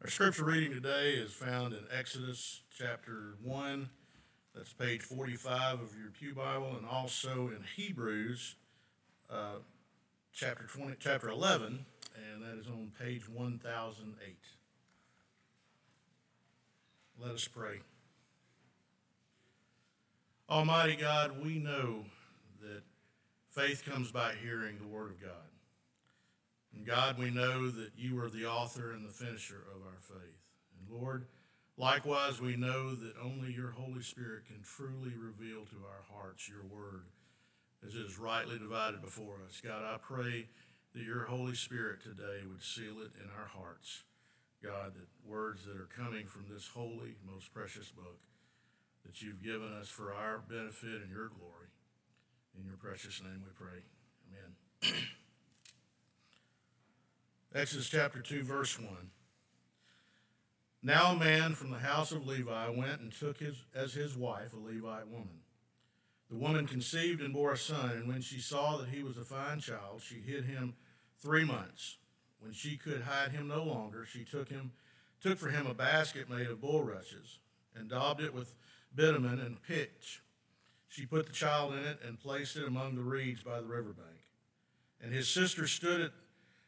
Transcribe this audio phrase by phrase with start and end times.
[0.00, 3.88] Our scripture reading today is found in Exodus chapter 1.
[4.54, 8.54] That's page 45 of your Pew Bible, and also in Hebrews
[9.28, 9.56] uh,
[10.32, 11.84] chapter 20, chapter 11,
[12.14, 14.36] and that is on page 1008.
[17.20, 17.80] Let us pray.
[20.48, 22.04] Almighty God, we know
[22.60, 22.82] that
[23.50, 25.57] faith comes by hearing the Word of God.
[26.74, 30.38] And God, we know that you are the author and the finisher of our faith.
[30.78, 31.26] And Lord,
[31.76, 36.64] likewise, we know that only your Holy Spirit can truly reveal to our hearts your
[36.64, 37.06] word
[37.86, 39.60] as it is rightly divided before us.
[39.64, 40.46] God, I pray
[40.94, 44.02] that your Holy Spirit today would seal it in our hearts.
[44.62, 48.18] God, that words that are coming from this holy, most precious book
[49.06, 51.70] that you've given us for our benefit and your glory.
[52.58, 53.82] In your precious name we pray.
[54.28, 54.96] Amen.
[57.54, 58.88] Exodus chapter 2, verse 1.
[60.82, 64.52] Now a man from the house of Levi went and took his, as his wife
[64.52, 65.40] a Levite woman.
[66.30, 69.24] The woman conceived and bore a son, and when she saw that he was a
[69.24, 70.74] fine child, she hid him
[71.22, 71.96] three months.
[72.38, 74.72] When she could hide him no longer, she took him,
[75.22, 77.38] took for him a basket made of bulrushes,
[77.74, 78.54] and daubed it with
[78.94, 80.22] bitumen and pitch.
[80.88, 84.20] She put the child in it and placed it among the reeds by the riverbank.
[85.02, 86.12] And his sister stood at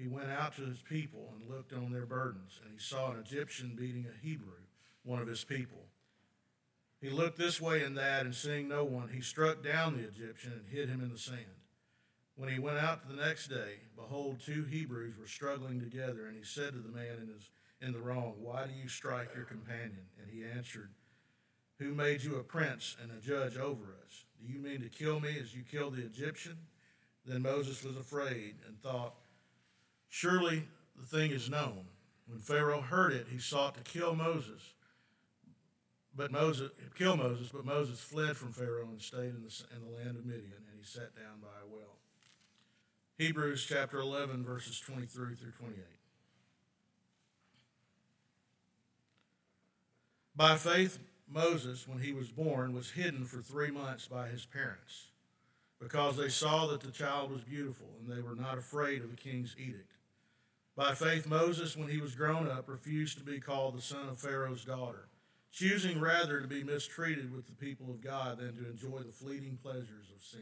[0.00, 3.18] he went out to his people and looked on their burdens, and he saw an
[3.18, 4.62] Egyptian beating a Hebrew,
[5.02, 5.84] one of his people.
[7.02, 10.52] He looked this way and that, and seeing no one, he struck down the Egyptian
[10.52, 11.44] and hid him in the sand.
[12.34, 16.44] When he went out the next day, behold, two Hebrews were struggling together, and he
[16.44, 17.50] said to the man in, his,
[17.82, 20.06] in the wrong, Why do you strike your companion?
[20.18, 20.90] And he answered,
[21.78, 24.24] Who made you a prince and a judge over us?
[24.40, 26.56] Do you mean to kill me as you killed the Egyptian?
[27.26, 29.14] Then Moses was afraid and thought,
[30.10, 30.64] Surely
[30.98, 31.86] the thing is known.
[32.26, 34.60] When Pharaoh heard it, he sought to kill Moses.
[36.14, 39.96] But Moses kill Moses, but Moses fled from Pharaoh and stayed in the, in the
[39.96, 41.96] land of Midian, and he sat down by a well.
[43.16, 45.76] Hebrews chapter 11, verses 23 through 28.
[50.34, 50.98] By faith,
[51.28, 55.06] Moses, when he was born, was hidden for three months by his parents,
[55.80, 59.16] because they saw that the child was beautiful, and they were not afraid of the
[59.16, 59.92] king's edict.
[60.80, 64.18] By faith, Moses, when he was grown up, refused to be called the son of
[64.18, 65.10] Pharaoh's daughter,
[65.52, 69.58] choosing rather to be mistreated with the people of God than to enjoy the fleeting
[69.62, 70.40] pleasures of sin.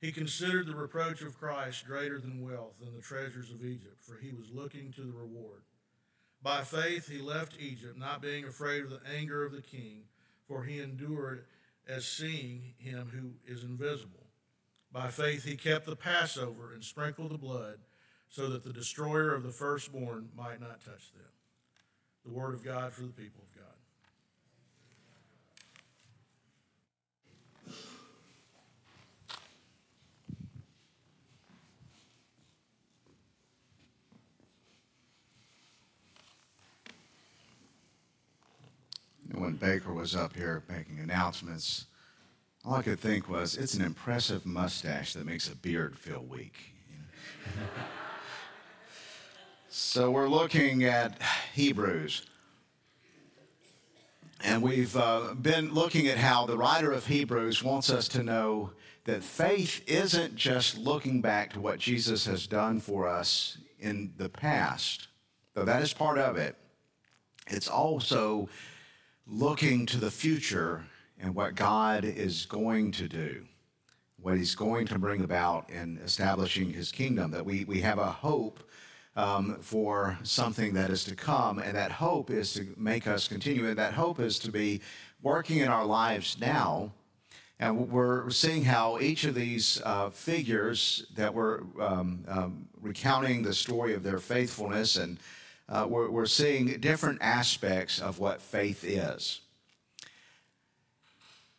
[0.00, 4.16] He considered the reproach of Christ greater than wealth than the treasures of Egypt, for
[4.16, 5.62] he was looking to the reward.
[6.42, 10.06] By faith, he left Egypt, not being afraid of the anger of the king,
[10.48, 11.44] for he endured
[11.86, 14.26] as seeing him who is invisible.
[14.90, 17.78] By faith, he kept the Passover and sprinkled the blood
[18.30, 21.24] so that the destroyer of the firstborn might not touch them.
[22.24, 23.66] The word of God for the people of God.
[39.32, 41.86] When Baker was up here making announcements,
[42.64, 46.74] all I could think was, it's an impressive mustache that makes a beard feel weak.
[49.72, 51.22] So we're looking at
[51.54, 52.26] Hebrews.
[54.42, 58.72] And we've uh, been looking at how the writer of Hebrews wants us to know
[59.04, 64.28] that faith isn't just looking back to what Jesus has done for us in the
[64.28, 65.06] past,
[65.54, 66.56] though that is part of it.
[67.46, 68.48] It's also
[69.24, 70.84] looking to the future
[71.20, 73.44] and what God is going to do,
[74.20, 78.06] what He's going to bring about in establishing His kingdom, that we, we have a
[78.06, 78.64] hope
[79.20, 81.62] um, for something that is to come.
[81.66, 83.68] And that hope is to make us continue.
[83.68, 84.80] And that hope is to be
[85.22, 86.92] working in our lives now
[87.60, 93.52] And we're seeing how each of these uh, figures that were um, um, recounting the
[93.52, 95.18] story of their faithfulness, and
[95.68, 99.42] uh, we're, we're seeing different aspects of what faith is.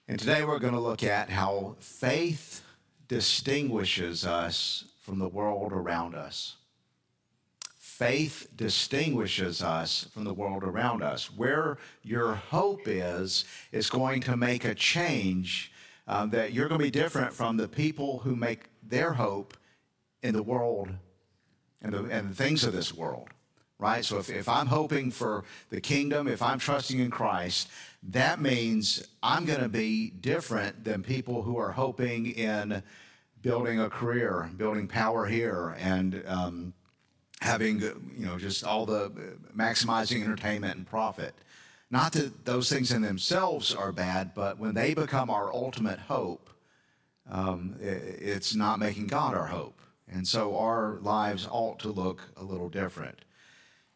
[0.08, 2.64] And today we're going to look at how faith
[3.08, 6.56] distinguishes us from the world around us.
[8.02, 11.30] Faith distinguishes us from the world around us.
[11.30, 15.72] Where your hope is, is going to make a change
[16.08, 19.56] um, that you're going to be different from the people who make their hope
[20.24, 20.90] in the world
[21.84, 23.30] and the, and the things of this world,
[23.78, 24.04] right?
[24.04, 27.70] So if, if I'm hoping for the kingdom, if I'm trusting in Christ,
[28.10, 32.82] that means I'm going to be different than people who are hoping in
[33.44, 36.74] building a career, building power here, and um,
[37.42, 39.12] having you know just all the
[39.56, 41.34] maximizing entertainment and profit.
[41.90, 46.50] Not that those things in themselves are bad, but when they become our ultimate hope,
[47.30, 49.82] um, it's not making God our hope.
[50.08, 53.20] And so our lives ought to look a little different.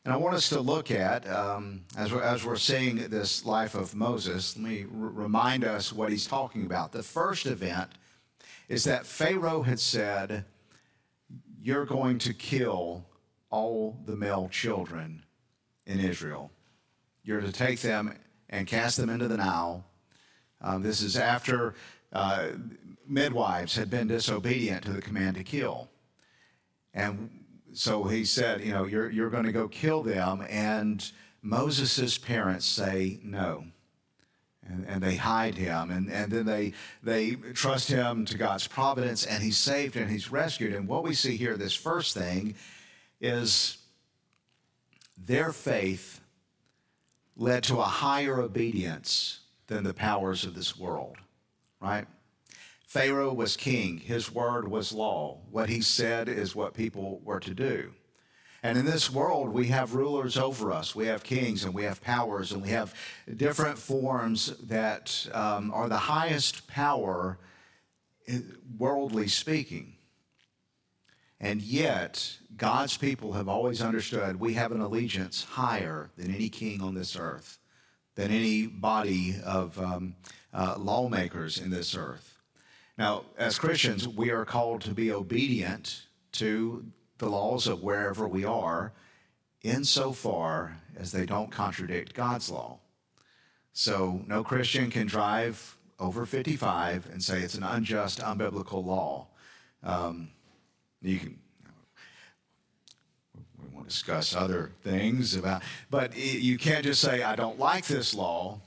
[0.04, 3.76] And I want us to look at, um, as, we're, as we're seeing this life
[3.76, 6.92] of Moses, let me r- remind us what he's talking about.
[6.92, 7.90] The first event
[8.70, 10.46] is that Pharaoh had said,
[11.62, 13.06] You're going to kill
[13.50, 15.24] all the male children
[15.86, 16.52] in Israel.
[17.24, 18.16] You're to take them
[18.50, 19.86] and cast them into the Nile.
[20.62, 21.76] Um, this is after
[22.14, 22.50] uh,
[23.08, 25.90] midwives had been disobedient to the command to kill.
[26.94, 27.30] And
[27.74, 30.46] so he said, You know, you're, you're going to go kill them.
[30.50, 33.66] And Moses' parents say no.
[34.68, 39.24] And, and, they hide him and, and then they they trust him to god's providence
[39.24, 42.56] and he's saved and he's rescued and what we see here this first thing
[43.20, 43.78] is
[45.18, 46.22] their faith
[47.36, 51.18] led to a higher obedience than the powers of this world,
[51.80, 52.08] right?
[52.86, 53.98] Pharaoh was king.
[53.98, 55.40] His word was law.
[55.52, 57.92] What he said is what people were to do.
[58.64, 60.96] And in this world, we have rulers over us.
[60.96, 62.96] We have kings and we have powers and we have
[63.36, 67.38] different forms that um, are the highest power,
[68.78, 69.95] worldly speaking.
[71.40, 76.82] And yet, God's people have always understood we have an allegiance higher than any king
[76.82, 77.60] on this earth,
[78.16, 80.16] than any body of um,
[80.54, 82.38] uh, lawmakers in this earth.
[82.98, 86.04] Now, as Christians, we are called to be obedient
[86.34, 86.86] to
[87.18, 88.94] the laws of wherever we are,
[89.62, 92.80] insofar as they don't contradict God's law.
[93.74, 99.28] So, no Christian can drive over 55 and say it's an unjust, unbiblical law.
[99.84, 100.30] Um,
[101.06, 101.40] you can
[103.62, 108.14] we won't discuss other things about, but you can't just say I don't like this
[108.14, 108.60] law.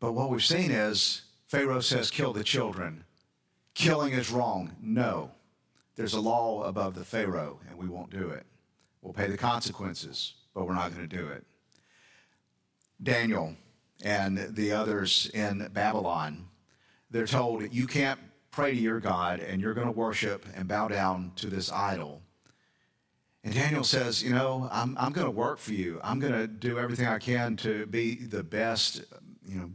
[0.00, 3.04] But what we've seen is Pharaoh says kill the children.
[3.74, 4.72] Killing is wrong.
[4.82, 5.30] No.
[5.96, 8.44] There's a law above the Pharaoh, and we won't do it.
[9.00, 11.44] We'll pay the consequences, but we're not going to do it.
[13.02, 13.54] Daniel
[14.04, 16.46] and the others in Babylon,
[17.10, 18.20] they're told you can't
[18.52, 22.22] pray to your God and you're going to worship and bow down to this idol.
[23.42, 25.98] And Daniel says, You know, I'm, I'm going to work for you.
[26.04, 29.02] I'm going to do everything I can to be the best,
[29.44, 29.70] you know,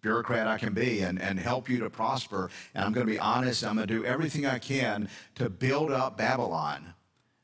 [0.00, 2.50] bureaucrat I can be and, and help you to prosper.
[2.74, 3.64] And I'm going to be honest.
[3.64, 6.94] I'm going to do everything I can to build up Babylon.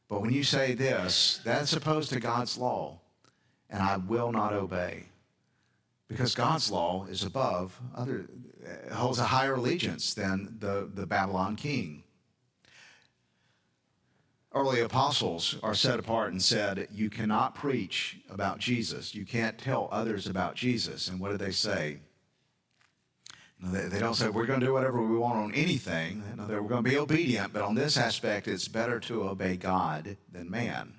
[0.08, 3.00] But when you say this, that's opposed to God's law,
[3.70, 5.04] and I will not obey.
[6.12, 8.28] Because God's law is above other,
[8.64, 12.04] uh, holds a higher allegiance than the, the Babylon king.
[14.54, 19.14] Early apostles are set apart and said, You cannot preach about Jesus.
[19.14, 21.08] You can't tell others about Jesus.
[21.08, 22.00] And what did they say?
[23.58, 26.22] They, they don't say, We're going to do whatever we want on anything.
[26.36, 30.50] We're going to be obedient, but on this aspect, it's better to obey God than
[30.50, 30.98] man.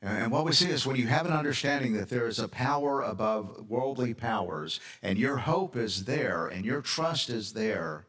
[0.00, 3.02] And what we see is when you have an understanding that there is a power
[3.02, 8.06] above worldly powers, and your hope is there, and your trust is there,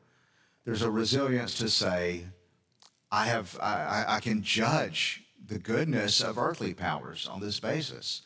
[0.66, 2.26] there's a resilience to say,
[3.12, 8.22] I, have, I, I can judge the goodness of earthly powers on this basis.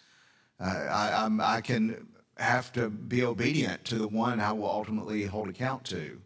[0.59, 5.23] Uh, I, I'm, I can have to be obedient to the one I will ultimately
[5.23, 6.19] hold account to.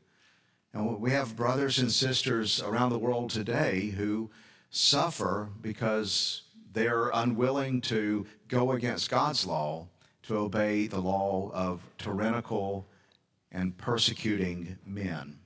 [0.74, 4.32] And we have brothers and sisters around the world today who
[4.70, 6.44] suffer because
[6.78, 9.88] they're unwilling to go against God's law
[10.24, 12.88] to obey the law of tyrannical
[13.52, 15.40] and persecuting men.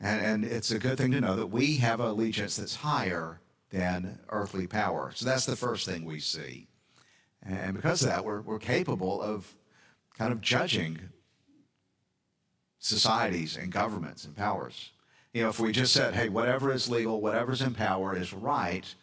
[0.00, 3.40] And, and it's a good thing to know that we have an allegiance that's higher
[3.70, 5.12] than earthly power.
[5.14, 6.68] So that's the first thing we see.
[7.42, 9.54] And because of that, we're, we're capable of
[10.18, 10.98] kind of judging
[12.80, 14.90] societies and governments and powers.
[15.32, 18.94] You know, if we just said, hey, whatever is legal, whatever's in power is right,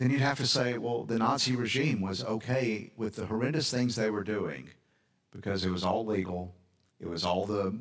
[0.00, 3.94] then you'd have to say, well, the Nazi regime was okay with the horrendous things
[3.94, 4.70] they were doing
[5.30, 6.54] because it was all legal,
[7.00, 7.78] it was all the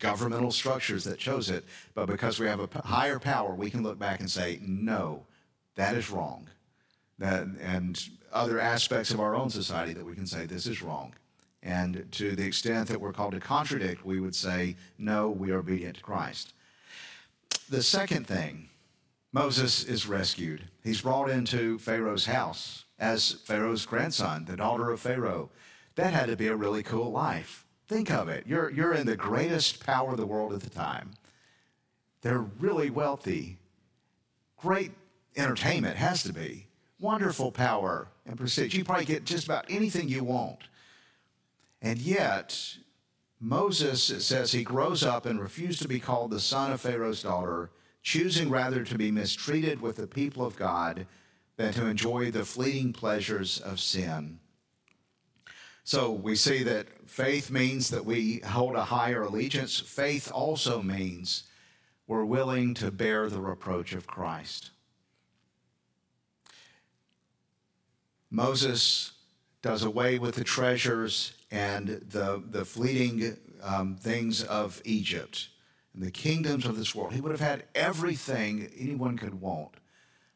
[0.00, 1.64] governmental structures that chose it,
[1.94, 5.24] but because we have a higher power, we can look back and say, no,
[5.76, 6.48] that is wrong.
[7.20, 11.14] That, and other aspects of our own society that we can say, this is wrong.
[11.62, 15.58] And to the extent that we're called to contradict, we would say, no, we are
[15.58, 16.54] obedient to Christ.
[17.70, 18.68] The second thing,
[19.32, 20.68] Moses is rescued.
[20.84, 25.50] He's brought into Pharaoh's house as Pharaoh's grandson, the daughter of Pharaoh.
[25.94, 27.66] That had to be a really cool life.
[27.88, 28.44] Think of it.
[28.46, 31.10] You're, you're in the greatest power of the world at the time.
[32.20, 33.58] They're really wealthy.
[34.56, 34.92] Great
[35.36, 36.68] entertainment has to be.
[37.00, 38.74] Wonderful power and prestige.
[38.74, 40.60] You probably get just about anything you want.
[41.80, 42.76] And yet,
[43.40, 47.22] Moses, it says, he grows up and refused to be called the son of Pharaoh's
[47.22, 47.70] daughter,
[48.02, 51.06] choosing rather to be mistreated with the people of God
[51.56, 54.38] than to enjoy the fleeting pleasures of sin.
[55.84, 59.78] So we see that faith means that we hold a higher allegiance.
[59.78, 61.44] Faith also means
[62.06, 64.70] we're willing to bear the reproach of Christ.
[68.30, 69.12] Moses
[69.60, 75.48] does away with the treasures and the, the fleeting um, things of Egypt
[75.94, 77.12] and the kingdoms of this world.
[77.12, 79.74] He would have had everything anyone could want.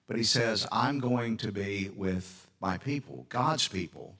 [0.06, 4.14] But he says, I'm going to be with my people, God's people.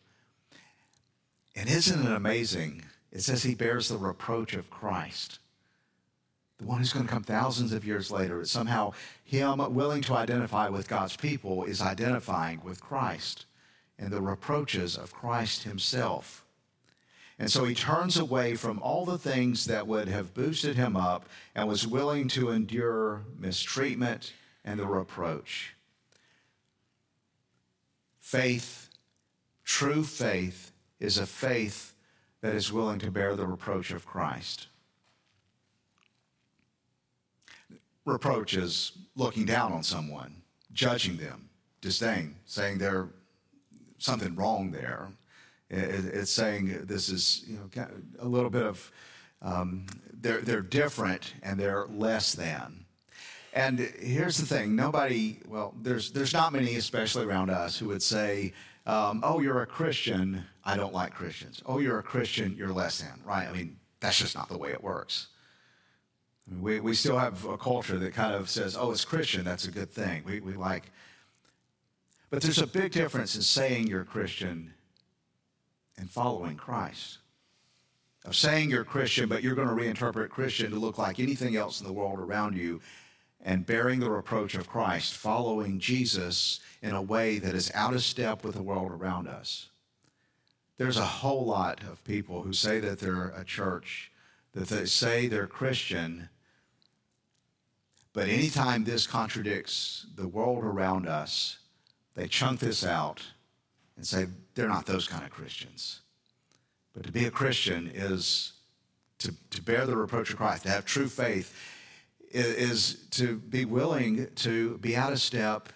[1.55, 2.83] And isn't it amazing?
[3.13, 5.39] It says he bears the reproach of Christ.
[6.59, 8.45] The one who's going to come thousands of years later.
[8.45, 8.93] Somehow,
[9.25, 13.47] him willing to identify with God's people is identifying with Christ
[13.99, 16.46] and the reproaches of Christ himself.
[17.39, 21.29] And so he turns away from all the things that would have boosted him up
[21.55, 24.33] and was willing to endure mistreatment
[24.65, 25.75] and the reproach.
[28.21, 28.89] Faith,
[29.65, 31.93] true faith, is a faith
[32.41, 34.69] that is willing to bear the reproach of Christ.
[38.07, 41.49] Reproach is looking down on someone, judging them,
[41.81, 43.09] disdain, saying they're
[43.99, 45.09] something wrong there.
[45.69, 47.87] It's saying this is you know
[48.21, 48.93] a little bit of
[49.43, 52.85] um, they're they're different and they're less than.
[53.53, 58.03] And here's the thing: nobody, well, there's there's not many, especially around us, who would
[58.03, 58.53] say,
[58.87, 60.45] um, "Oh, you're a Christian.
[60.65, 61.63] I don't like Christians.
[61.67, 62.55] Oh, you're a Christian.
[62.57, 63.49] You're less than." Right?
[63.49, 65.29] I mean, that's just not the way it works.
[66.47, 69.45] I mean, we we still have a culture that kind of says, "Oh, it's Christian.
[69.45, 70.93] That's a good thing." We we like
[72.31, 74.75] but there's a big difference in saying you're a Christian
[75.99, 77.19] and following Christ.
[78.25, 81.81] Of saying you're Christian, but you're going to reinterpret Christian to look like anything else
[81.81, 82.81] in the world around you,
[83.41, 88.03] and bearing the reproach of Christ, following Jesus in a way that is out of
[88.03, 89.69] step with the world around us.
[90.77, 94.11] There's a whole lot of people who say that they're a church,
[94.53, 96.29] that they say they're Christian,
[98.13, 101.59] but anytime this contradicts the world around us,
[102.15, 103.23] they chunk this out
[103.97, 104.27] and say
[104.57, 106.01] they're not those kind of Christians.
[106.95, 108.55] But to be a Christian is
[109.19, 111.55] to, to bear the reproach of Christ, to have true faith,
[112.31, 115.69] is, is to be willing to be out of step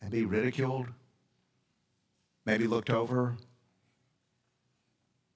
[0.00, 0.86] and be ridiculed,
[2.44, 3.36] maybe looked over.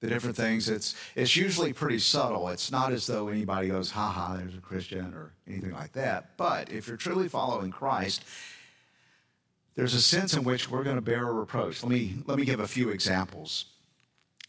[0.01, 2.47] The different things, it's, it's usually pretty subtle.
[2.49, 6.37] It's not as though anybody goes, ha ha, there's a Christian or anything like that.
[6.37, 8.23] But if you're truly following Christ,
[9.75, 11.83] there's a sense in which we're going to bear a reproach.
[11.83, 13.65] Let me, let me give a few examples.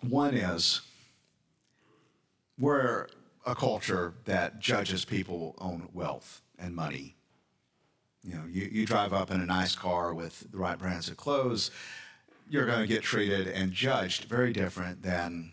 [0.00, 0.80] One is
[2.58, 3.06] we're
[3.46, 7.16] a culture that judges people on wealth and money.
[8.22, 11.16] You know, you, you drive up in a nice car with the right brands of
[11.16, 11.70] clothes,
[12.48, 15.52] you're going to get treated and judged very different than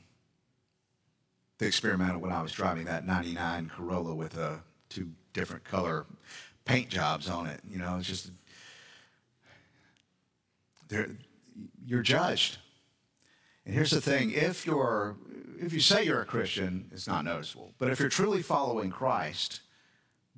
[1.60, 4.60] the experimental when I was driving that 99 Corolla with a
[4.90, 6.06] two different color
[6.66, 7.62] paint jobs on it.
[7.70, 8.32] You know, it's just
[11.86, 12.58] you're judged.
[13.66, 15.18] And here's the thing if you're
[15.60, 17.74] if you say you're a Christian, it's not noticeable.
[17.78, 19.62] But if you're truly following Christ,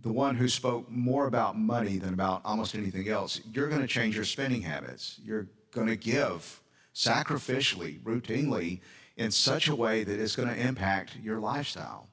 [0.01, 3.87] the one who spoke more about money than about almost anything else, you're going to
[3.87, 5.19] change your spending habits.
[5.23, 6.61] You're going to give
[6.95, 8.79] sacrificially, routinely,
[9.17, 12.08] in such a way that it's going to impact your lifestyle.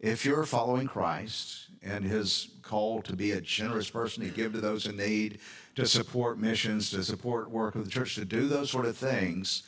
[0.00, 4.60] If you're following Christ and his call to be a generous person, to give to
[4.60, 5.40] those in need,
[5.74, 9.62] to support missions, to support work of the church, to do those sort of things,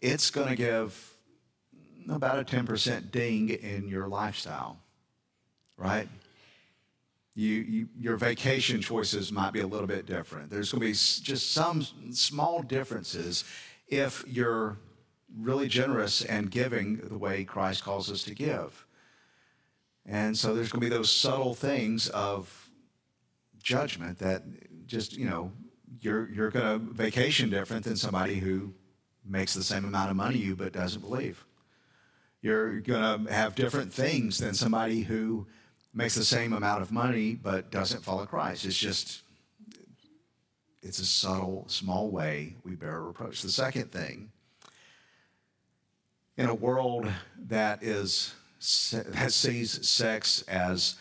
[0.00, 1.12] it's going to give
[2.08, 4.78] about a 10% ding in your lifestyle,
[5.76, 6.08] right?
[7.34, 10.50] You, you, your vacation choices might be a little bit different.
[10.50, 13.44] There's going to be just some small differences
[13.86, 14.78] if you're
[15.38, 18.86] really generous and giving the way Christ calls us to give.
[20.10, 22.70] And so there's going to be those subtle things of
[23.62, 24.42] judgment that
[24.86, 25.52] just, you know,
[26.00, 28.72] you're, you're going to vacation different than somebody who
[29.22, 31.44] makes the same amount of money you but doesn't believe.
[32.40, 35.46] You're going to have different things than somebody who
[35.92, 38.64] makes the same amount of money but doesn't follow Christ.
[38.64, 39.22] It's just,
[40.82, 43.42] it's a subtle, small way we bear reproach.
[43.42, 44.30] The second thing,
[46.38, 47.06] in a world
[47.48, 50.96] that is that sees sex as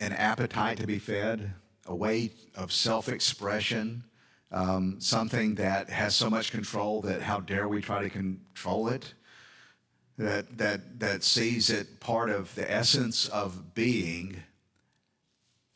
[0.00, 1.52] an appetite to be fed,
[1.86, 4.04] a way of self-expression,
[4.52, 9.14] um, something that has so much control that how dare we try to control it?
[10.18, 14.42] That that that sees it part of the essence of being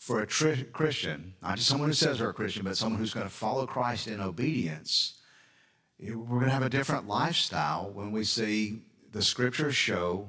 [0.05, 3.25] for a Christian, not just someone who says they're a Christian, but someone who's going
[3.25, 5.19] to follow Christ in obedience,
[5.99, 8.83] we're going to have a different lifestyle when we see
[9.15, 10.27] the scriptures show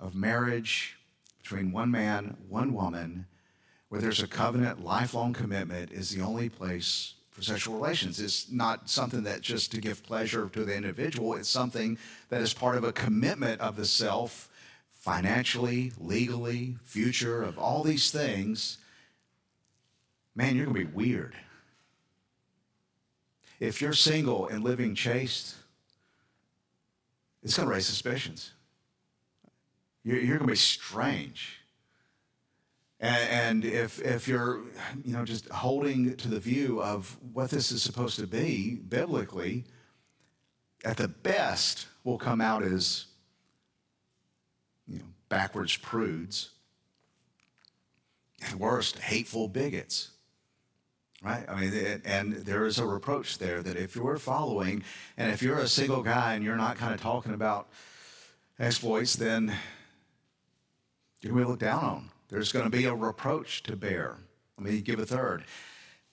[0.00, 0.98] of marriage
[1.40, 3.24] between one man, one woman,
[3.88, 8.18] where there's a covenant, lifelong commitment, is the only place for sexual relations.
[8.18, 12.52] It's not something that just to give pleasure to the individual, it's something that is
[12.52, 14.50] part of a commitment of the self,
[14.90, 18.78] financially, legally, future, of all these things
[20.34, 21.34] man, you're going to be weird.
[23.58, 25.54] If you're single and living chaste,
[27.46, 28.54] it's going to raise suspicions.
[30.02, 31.60] You're, you're going to be strange.
[32.98, 34.62] And, and if, if you're,
[35.04, 39.64] you know, just holding to the view of what this is supposed to be biblically,
[40.84, 43.06] at the best will come out as,
[44.88, 46.50] you know, backwards prudes.
[48.42, 50.15] At worst, hateful bigots
[51.26, 51.44] right?
[51.48, 54.84] I mean, and there is a reproach there that if you're following,
[55.16, 57.68] and if you're a single guy and you're not kind of talking about
[58.60, 59.52] exploits, then
[61.20, 62.10] you're going to be looked down on.
[62.28, 64.18] There's going to be a reproach to bear.
[64.56, 65.44] Let me give a third.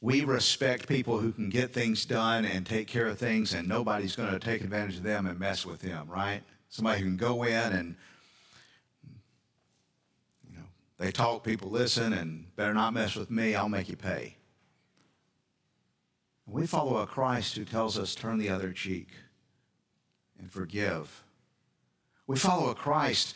[0.01, 4.15] We respect people who can get things done and take care of things, and nobody's
[4.15, 6.41] going to take advantage of them and mess with them, right?
[6.69, 7.95] Somebody who can go in and
[10.49, 10.65] you know
[10.97, 13.53] they talk, people listen, and better not mess with me.
[13.53, 14.37] I'll make you pay.
[16.45, 19.09] We follow a Christ who tells us turn the other cheek
[20.39, 21.23] and forgive.
[22.27, 23.35] We follow a Christ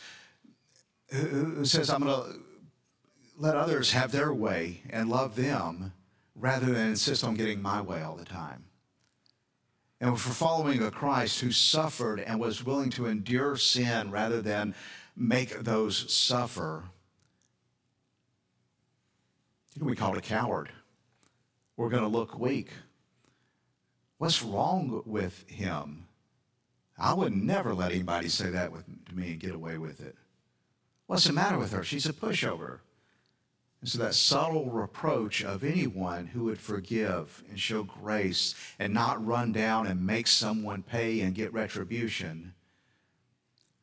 [1.10, 2.38] who says, I'm going to
[3.36, 5.92] let others have their way and love them
[6.34, 8.64] rather than insist on getting my way all the time.
[10.00, 14.74] And for following a Christ who suffered and was willing to endure sin rather than
[15.16, 16.84] make those suffer,
[19.74, 20.70] you be called a coward.
[21.76, 22.68] We're going to look weak.
[24.18, 26.06] What's wrong with him?
[26.98, 30.16] I would never let anybody say that with, to me and get away with it.
[31.06, 31.84] What's the matter with her?
[31.84, 32.80] She's a pushover.
[33.80, 39.24] And so that subtle reproach of anyone who would forgive and show grace and not
[39.24, 42.54] run down and make someone pay and get retribution,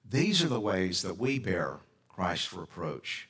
[0.07, 1.77] these are the ways that we bear
[2.09, 3.29] Christ's reproach.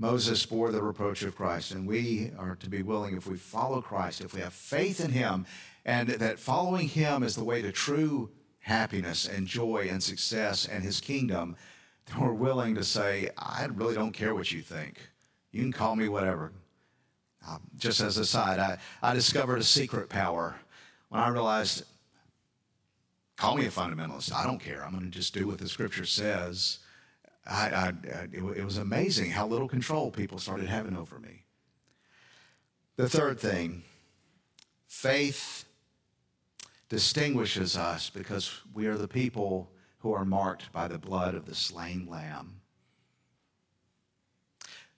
[0.00, 3.82] Moses bore the reproach of Christ, and we are to be willing, if we follow
[3.82, 5.44] Christ, if we have faith in him,
[5.84, 10.82] and that following him is the way to true happiness and joy and success and
[10.82, 11.54] his kingdom,
[12.06, 14.98] then we're willing to say, I really don't care what you think.
[15.52, 16.52] You can call me whatever.
[17.46, 20.56] Uh, just as a side, I, I discovered a secret power
[21.10, 21.84] when I realized,
[23.36, 24.32] call me a fundamentalist.
[24.32, 24.82] I don't care.
[24.82, 26.78] I'm going to just do what the scripture says.
[27.50, 27.88] I, I,
[28.32, 31.44] it, it was amazing how little control people started having over me.
[32.96, 33.82] The third thing,
[34.86, 35.64] faith
[36.88, 41.54] distinguishes us because we are the people who are marked by the blood of the
[41.54, 42.60] slain lamb.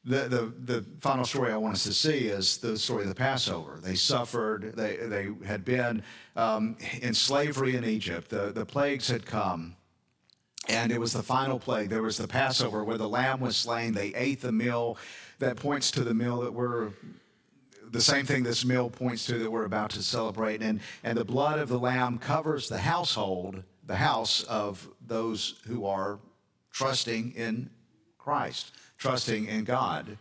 [0.05, 3.15] The, the, the final story I want us to see is the story of the
[3.15, 3.79] Passover.
[3.81, 6.03] They suffered, they, they had been
[6.35, 8.29] um, in slavery in Egypt.
[8.29, 9.77] The, the plagues had come,
[10.69, 11.89] and it was the final plague.
[11.89, 13.93] There was the Passover where the lamb was slain.
[13.93, 14.97] They ate the meal
[15.39, 16.91] that points to the meal that we're
[17.91, 20.63] the same thing this meal points to that we're about to celebrate.
[20.63, 25.85] And, and the blood of the Lamb covers the household, the house of those who
[25.85, 26.19] are
[26.71, 27.69] trusting in
[28.17, 30.17] Christ, trusting in God.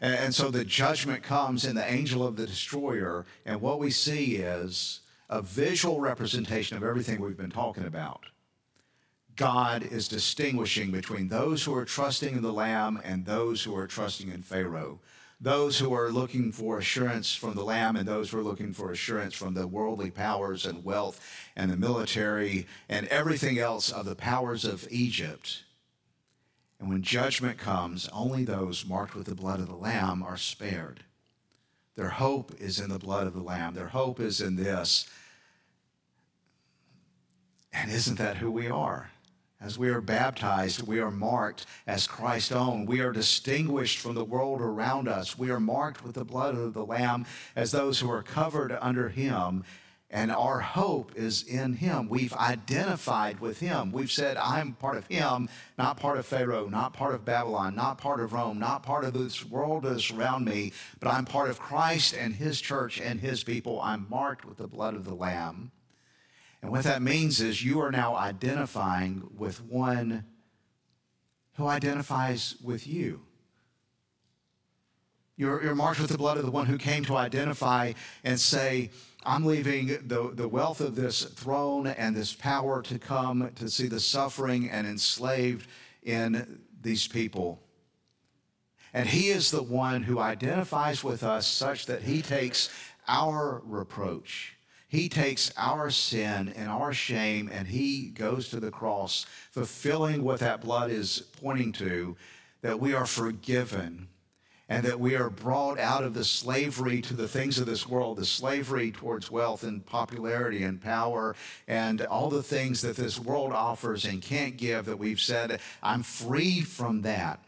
[0.00, 3.24] And, and so the judgment comes in the angel of the destroyer.
[3.44, 8.24] And what we see is a visual representation of everything we've been talking about.
[9.36, 13.86] God is distinguishing between those who are trusting in the Lamb and those who are
[13.86, 15.00] trusting in Pharaoh.
[15.38, 18.90] Those who are looking for assurance from the Lamb and those who are looking for
[18.90, 21.20] assurance from the worldly powers and wealth
[21.54, 25.64] and the military and everything else of the powers of Egypt.
[26.80, 31.04] And when judgment comes, only those marked with the blood of the Lamb are spared.
[31.96, 33.74] Their hope is in the blood of the Lamb.
[33.74, 35.08] Their hope is in this.
[37.72, 39.10] And isn't that who we are?
[39.66, 42.86] As we are baptized, we are marked as Christ's own.
[42.86, 45.36] We are distinguished from the world around us.
[45.36, 47.26] We are marked with the blood of the Lamb
[47.56, 49.64] as those who are covered under Him.
[50.08, 52.08] And our hope is in Him.
[52.08, 53.90] We've identified with Him.
[53.90, 57.98] We've said, I'm part of Him, not part of Pharaoh, not part of Babylon, not
[57.98, 61.58] part of Rome, not part of this world that's around me, but I'm part of
[61.58, 63.80] Christ and His church and His people.
[63.80, 65.72] I'm marked with the blood of the Lamb.
[66.66, 70.24] And what that means is you are now identifying with one
[71.54, 73.22] who identifies with you.
[75.36, 77.92] You're, you're, marked with the blood of the one who came to identify
[78.24, 78.90] and say,
[79.24, 83.86] I'm leaving the, the wealth of this throne and this power to come to see
[83.86, 85.68] the suffering and enslaved
[86.02, 87.62] in these people.
[88.92, 92.70] And he is the one who identifies with us such that he takes
[93.06, 94.55] our reproach
[94.96, 100.40] he takes our sin and our shame and he goes to the cross, fulfilling what
[100.40, 102.16] that blood is pointing to
[102.62, 104.08] that we are forgiven
[104.70, 108.16] and that we are brought out of the slavery to the things of this world,
[108.16, 111.36] the slavery towards wealth and popularity and power
[111.68, 116.02] and all the things that this world offers and can't give, that we've said, I'm
[116.02, 117.44] free from that.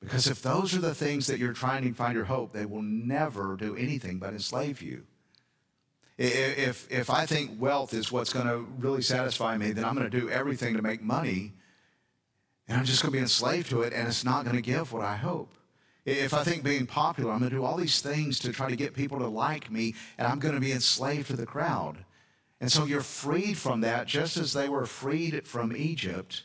[0.00, 2.82] Because if those are the things that you're trying to find your hope, they will
[2.82, 5.04] never do anything but enslave you.
[6.18, 10.10] If, if I think wealth is what's going to really satisfy me, then I'm going
[10.10, 11.52] to do everything to make money,
[12.66, 14.92] and I'm just going to be enslaved to it, and it's not going to give
[14.92, 15.52] what I hope.
[16.06, 18.76] If I think being popular, I'm going to do all these things to try to
[18.76, 21.98] get people to like me, and I'm going to be enslaved to the crowd.
[22.60, 26.44] And so you're freed from that, just as they were freed from Egypt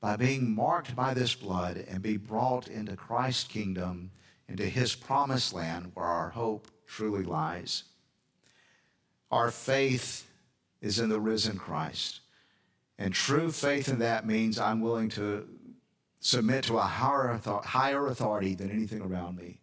[0.00, 4.10] by being marked by this blood and be brought into Christ's kingdom,
[4.48, 7.84] into his promised land where our hope truly lies.
[9.32, 10.30] Our faith
[10.82, 12.20] is in the risen Christ.
[12.98, 15.48] And true faith in that means I'm willing to
[16.20, 19.58] submit to a higher authority than anything around me.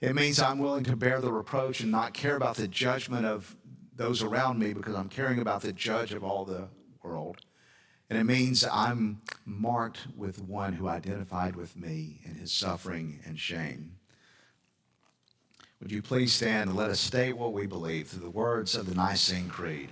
[0.00, 3.56] It means I'm willing to bear the reproach and not care about the judgment of
[3.94, 6.68] those around me because I'm caring about the judge of all the
[7.02, 7.38] world.
[8.10, 13.38] And it means I'm marked with one who identified with me in his suffering and
[13.38, 13.97] shame.
[15.80, 18.86] Would you please stand and let us state what we believe through the words of
[18.86, 19.90] the Nicene Creed?